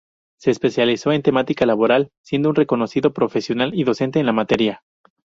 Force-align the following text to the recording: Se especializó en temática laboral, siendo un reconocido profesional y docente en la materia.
Se 0.39 0.49
especializó 0.49 1.11
en 1.11 1.21
temática 1.21 1.67
laboral, 1.67 2.09
siendo 2.23 2.49
un 2.49 2.55
reconocido 2.55 3.13
profesional 3.13 3.71
y 3.75 3.83
docente 3.83 4.19
en 4.19 4.25
la 4.25 4.33
materia. 4.33 4.81